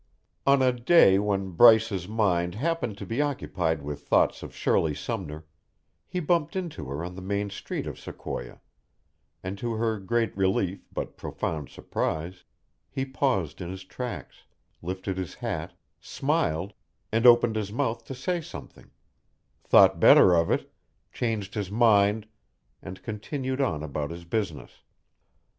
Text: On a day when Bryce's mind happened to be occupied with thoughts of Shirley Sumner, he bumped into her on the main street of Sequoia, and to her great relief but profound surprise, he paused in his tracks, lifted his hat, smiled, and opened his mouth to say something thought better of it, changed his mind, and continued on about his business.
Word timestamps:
On 0.47 0.63
a 0.63 0.71
day 0.73 1.19
when 1.19 1.51
Bryce's 1.51 2.07
mind 2.07 2.55
happened 2.55 2.97
to 2.97 3.05
be 3.05 3.21
occupied 3.21 3.83
with 3.83 4.01
thoughts 4.07 4.41
of 4.41 4.55
Shirley 4.55 4.95
Sumner, 4.95 5.45
he 6.07 6.19
bumped 6.19 6.55
into 6.55 6.85
her 6.85 7.05
on 7.05 7.13
the 7.13 7.21
main 7.21 7.51
street 7.51 7.85
of 7.85 7.99
Sequoia, 7.99 8.59
and 9.43 9.59
to 9.59 9.73
her 9.75 9.99
great 9.99 10.35
relief 10.35 10.87
but 10.91 11.17
profound 11.17 11.69
surprise, 11.69 12.43
he 12.89 13.05
paused 13.05 13.61
in 13.61 13.69
his 13.69 13.83
tracks, 13.83 14.45
lifted 14.81 15.17
his 15.19 15.35
hat, 15.35 15.73
smiled, 15.99 16.73
and 17.11 17.27
opened 17.27 17.55
his 17.55 17.71
mouth 17.71 18.03
to 18.05 18.15
say 18.15 18.41
something 18.41 18.89
thought 19.63 19.99
better 19.99 20.33
of 20.33 20.49
it, 20.49 20.73
changed 21.13 21.53
his 21.53 21.69
mind, 21.69 22.27
and 22.81 23.03
continued 23.03 23.61
on 23.61 23.83
about 23.83 24.09
his 24.09 24.25
business. 24.25 24.81